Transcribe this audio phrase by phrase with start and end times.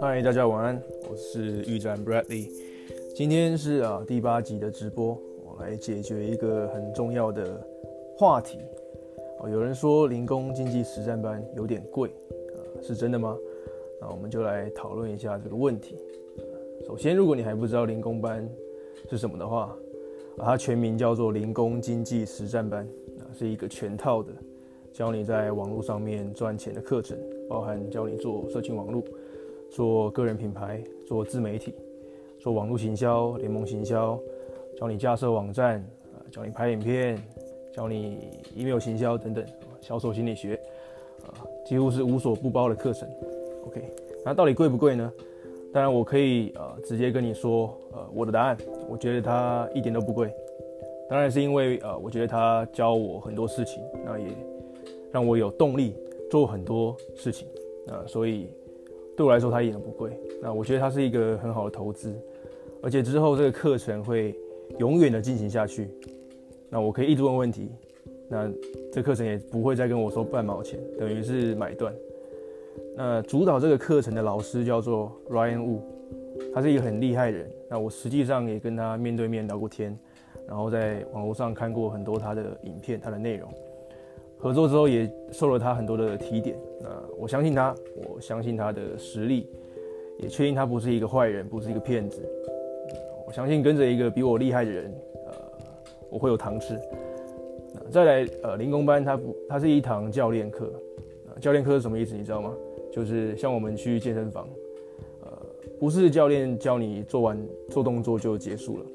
[0.00, 2.48] 嗨，大家晚安，我是玉展 Bradley。
[3.14, 7.64] 今天是啊第八集的直播，我来解决一个很重要的
[8.16, 8.58] 话题。
[9.40, 13.36] 哦，有人说零工经济实战班有点贵，啊，是真的吗？
[14.00, 15.96] 那我们就来讨论一下这个问题。
[16.86, 18.48] 首先，如果你还不知道零工班
[19.08, 19.76] 是什么的话，
[20.38, 22.84] 它全名叫做零工经济实战班，
[23.20, 24.32] 啊，是一个全套的
[24.96, 27.18] 教你在网络上面赚钱的课程，
[27.50, 29.04] 包含教你做社群网络。
[29.70, 31.74] 做个人品牌，做自媒体，
[32.38, 34.18] 做网络行销、联盟行销，
[34.74, 35.80] 教你架设网站，
[36.14, 37.22] 啊，教你拍影片，
[37.74, 39.44] 教你 email 行销等等，
[39.82, 40.58] 销售心理学，
[41.26, 43.06] 啊，几乎是无所不包的课程。
[43.66, 43.82] OK，
[44.24, 45.12] 那到底贵不贵呢？
[45.74, 48.56] 当然，我可以呃直接跟你说，呃，我的答案，
[48.88, 50.32] 我觉得它一点都不贵。
[51.06, 54.28] 当然是因为呃，我觉得它教我很多事情，那也
[55.16, 55.96] 让我有动力
[56.30, 57.48] 做很多事情，
[57.88, 58.48] 啊，所以。
[59.16, 60.10] 对我来说，它一点都不贵。
[60.42, 62.14] 那我觉得它是一个很好的投资，
[62.82, 64.38] 而且之后这个课程会
[64.78, 65.88] 永远的进行下去。
[66.68, 67.70] 那我可以一直问问题，
[68.28, 68.46] 那
[68.92, 71.94] 这课程也不会再跟我收半毛钱，等于是买断。
[72.94, 75.78] 那主导这个课程的老师叫做 Ryan Wu，
[76.52, 77.50] 他是一个很厉害的人。
[77.70, 79.98] 那我实际上也跟他面对面聊过天，
[80.46, 83.50] 然后在网络上看过很多他的影片，他的内容。
[84.38, 89.48] 合作之后也受了他很多的提点，那我相信他，我相信他的实力，
[90.18, 92.22] 也确定他不是一个坏人，不是一个骗子。
[93.26, 94.94] 我相信跟着一个比我厉害的人，
[95.26, 95.32] 呃，
[96.10, 96.78] 我会有糖吃。
[97.90, 100.72] 再来，呃，零工班它不，它是一堂教练课。
[101.40, 102.14] 教练课是什么意思？
[102.14, 102.52] 你知道吗？
[102.92, 104.48] 就是像我们去健身房，
[105.22, 105.32] 呃，
[105.80, 108.86] 不是教练教你做完做动作就结束了，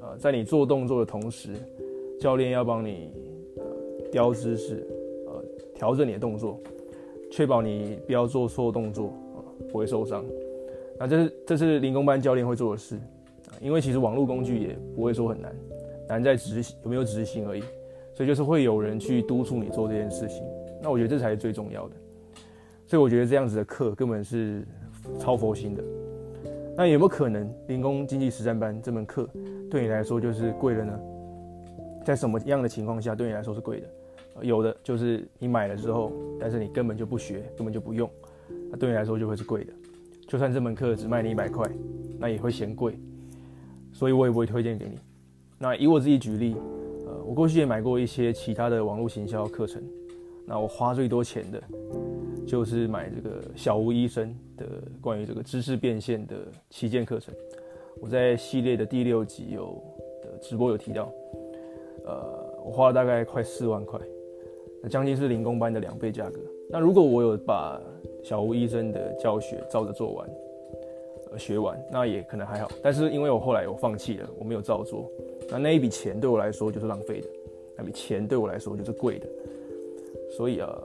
[0.00, 1.50] 呃，在你做动作的同时，
[2.18, 3.12] 教练要帮你。
[4.16, 4.82] 雕姿势，
[5.26, 6.58] 呃，调整你的动作，
[7.30, 10.24] 确保你不要做错动作啊，不会受伤。
[10.98, 12.96] 那这是这是零工班教练会做的事
[13.50, 15.54] 啊，因为其实网络工具也不会说很难，
[16.08, 17.62] 难在执行有没有执行而已。
[18.14, 20.42] 所以就是会有人去督促你做这件事情。
[20.80, 21.94] 那我觉得这才是最重要的。
[22.86, 24.66] 所以我觉得这样子的课根本是
[25.18, 25.84] 超佛心的。
[26.74, 29.28] 那有没有可能零工经济实战班这门课
[29.70, 30.98] 对你来说就是贵了呢？
[32.02, 33.86] 在什么样的情况下对你来说是贵的？
[34.42, 38.08] 有的就是你买了之后，但是你根本就不学，根本就不用，
[38.70, 39.72] 那对你来说就会是贵的。
[40.26, 41.64] 就算这门课只卖你一百块，
[42.18, 42.98] 那也会嫌贵，
[43.92, 44.98] 所以我也不会推荐给你。
[45.58, 46.56] 那以我自己举例，
[47.06, 49.82] 呃，我过去也买过一些其他的网络行销课程，
[50.46, 51.62] 那我花最多钱的，
[52.46, 54.66] 就是买这个小吴医生的
[55.00, 56.36] 关于这个知识变现的
[56.70, 57.34] 旗舰课程。
[58.00, 59.82] 我在系列的第六集有
[60.42, 61.10] 直播有提到。
[62.04, 63.98] 呃，我花了大概快四万块，
[64.88, 66.40] 将近是零工班的两倍价格。
[66.68, 67.80] 那如果我有把
[68.22, 70.28] 小吴医生的教学照着做完，
[71.32, 72.68] 呃，学完，那也可能还好。
[72.82, 75.10] 但是因为我后来我放弃了，我没有照做，
[75.50, 77.28] 那那一笔钱对我来说就是浪费的，
[77.76, 79.26] 那笔钱对我来说就是贵的。
[80.36, 80.82] 所以啊，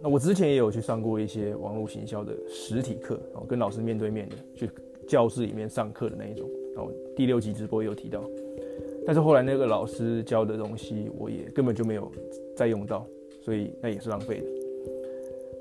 [0.00, 4.70] 那我之前也有去上过一些网络行销的实体课，然后跟老师面对面的去
[5.08, 6.48] 教室里面上课的那一种。
[6.74, 8.22] 然后第六集直播也有提到。
[9.04, 12.10] 但是后来那个老师教的东西，我也根本就没有
[12.56, 13.06] 再用到，
[13.46, 14.46] 所以那也是浪费的。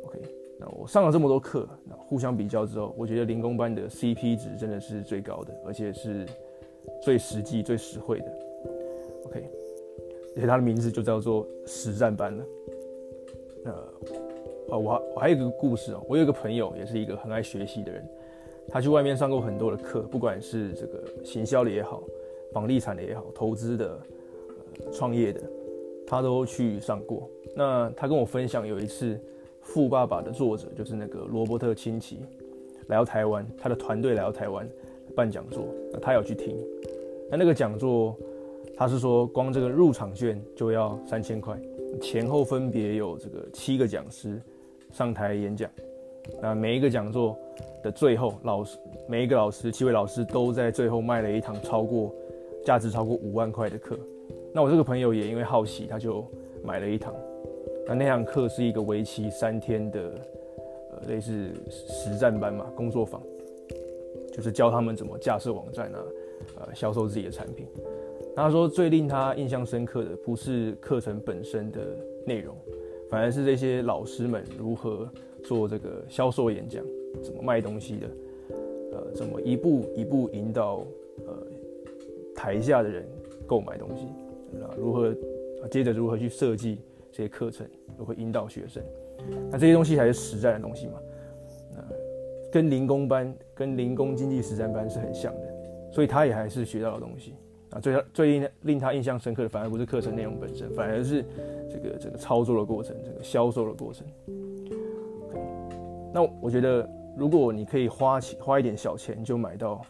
[0.06, 0.19] OK，
[0.59, 6.25] 那我上了这么多课，那互相比较之后，我觉得零工班的 CP 值真的是最高的，而且是
[7.03, 8.25] 最实际、最实惠的。
[9.25, 9.47] OK，
[10.35, 12.44] 而且它的名字就叫做实战班了。
[13.63, 18.03] 那啊，我我还有一个故事哦，我有一个朋友，也是一个很爱学习的人，
[18.67, 22.02] 他去外面上过很多的课，不管是这个行销的也好。
[22.52, 24.00] 房地产的也好，投资的、
[24.94, 25.41] 创业的，
[26.07, 27.29] 他都去上过。
[27.55, 29.16] 那他跟我分享，有一次
[29.61, 32.19] 《富爸爸》的作者就是那个罗伯特清崎
[32.88, 34.67] 来到台湾，他的团队来到台湾
[35.16, 35.67] 办讲座，
[36.01, 36.57] 他有去听。
[37.29, 38.16] 那那个讲座，
[38.75, 41.59] 他是说光这个入场券就要三千块，
[42.01, 44.41] 前后分别有这个七个讲师
[44.91, 45.69] 上台演讲。
[46.41, 47.37] 那每一个讲座
[47.84, 48.78] 的最后，老师
[49.08, 52.13] 每一个老师七位老师都在最后卖了一堂超过。
[52.66, 53.96] 价值超过五万块的课，
[54.55, 56.25] 那我这个朋友也因为好奇，他就
[56.63, 57.13] 买了一堂。
[57.85, 59.99] 那那堂课是一个为期三天的，
[60.91, 63.22] 呃，类似实战班嘛，工作坊，
[64.31, 65.99] 就是教他们怎么架设网站啊，
[66.61, 67.67] 呃，销售自己的产品。
[68.34, 71.81] 他说最令他印象深刻的不是课程本身的
[72.25, 72.55] 内容，
[73.09, 75.05] 反而是这些老师们如何
[75.43, 76.81] 做这个销售演讲，
[77.22, 78.08] 怎么卖东西的，
[78.93, 80.78] 呃，怎么一步一步引导，
[81.28, 81.46] 呃。
[82.37, 83.08] 台下的人
[83.47, 84.08] 购买东西，
[84.78, 85.16] 如何
[85.69, 86.79] 接着如何去设计
[87.11, 87.67] 这些课程，
[87.97, 88.84] 都会引导学生。
[89.49, 90.93] 那这些东西还是实战的东西嘛？
[91.73, 91.81] 那
[92.52, 95.53] 跟零工班、跟零工经济实战班是很像的，
[95.91, 97.34] 所以他也还是学到的东西。
[97.72, 101.25] 啊，最最令他印象深刻的，反而不是课程内容本身，反而是
[101.69, 104.05] 这个这个操作的过程，这个销售的过程。
[106.13, 106.87] 那我觉得，
[107.17, 109.81] 如果你可以花钱花一点小钱就买到，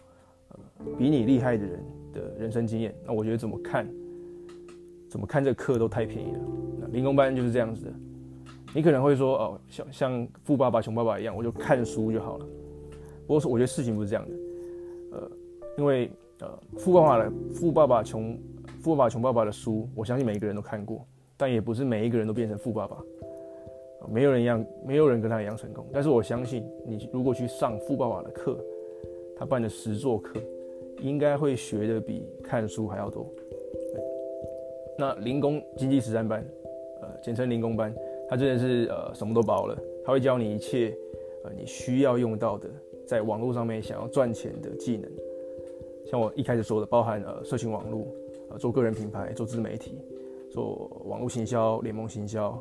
[0.98, 1.84] 比你厉害的人
[2.14, 3.88] 的人生经验，那我觉得怎么看，
[5.16, 6.40] 怎么看这课都太便宜了。
[6.78, 7.94] 那零工班就是这样子的。
[8.74, 12.46] 你可能会说，哦，像像富爸爸穷爸爸一样，我就看书就好了。
[13.26, 14.36] 不过，我觉得事情不是这样的。
[15.14, 15.32] 呃，
[15.78, 18.38] 因为呃，富爸爸的富爸爸穷
[18.82, 21.08] 富爸爸穷爸爸的书，我相信每一个人都看过，
[21.38, 22.98] 但也不是每一个人都变成富爸爸。
[24.10, 25.88] 没有人一样，没有人跟他一样成功。
[25.94, 28.60] 但是我相信，你如果去上富爸爸的课，
[29.38, 30.42] 他办的实作课，
[31.00, 33.26] 应该会学的比看书还要多。
[34.98, 36.46] 那零工经济实战班，
[37.02, 37.94] 呃，简称零工班，
[38.30, 39.78] 他真的是呃什么都包了。
[40.04, 40.96] 他会教你一切
[41.44, 42.70] 呃你需要用到的，
[43.06, 45.12] 在网络上面想要赚钱的技能。
[46.06, 48.08] 像我一开始说的，包含呃社群网络，
[48.52, 49.98] 呃做个人品牌，做自媒体，
[50.52, 52.58] 做网络行销、联盟行销。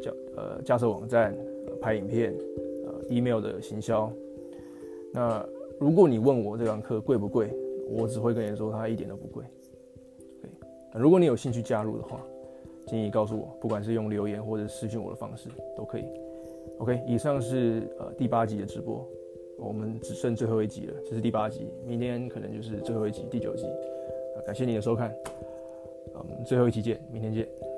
[0.00, 1.36] 架呃架设网站、
[1.66, 2.34] 呃、拍影片、
[2.86, 4.10] 呃 email 的行销。
[5.12, 5.44] 那
[5.78, 7.50] 如果你问我这堂课贵不贵，
[7.90, 9.44] 我只会跟你说它一点都不贵。
[10.94, 12.20] 如果你有兴趣加入的话，
[12.86, 16.04] 请你告诉我，不管是用留言或者私信我的方式都可以。
[16.78, 19.06] OK，以上是呃第八集的直播，
[19.58, 23.66] 我们只剩最后一集了，这是第八集，明天可能就是最后一集第九集。
[24.44, 25.14] 感谢你的收看，
[26.14, 27.71] 嗯最后一期见，明天见。